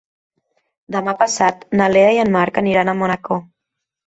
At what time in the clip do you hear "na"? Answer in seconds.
1.83-1.91